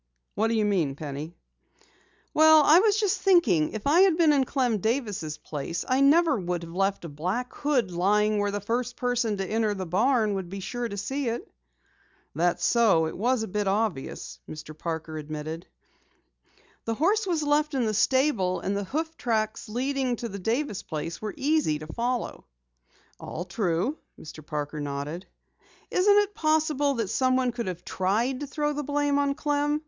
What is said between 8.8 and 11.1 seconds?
person to enter the barn would be sure to